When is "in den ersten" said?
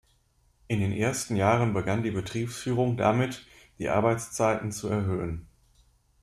0.67-1.35